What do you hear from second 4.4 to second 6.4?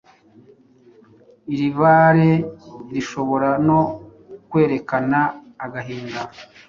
kwerekana agahinda,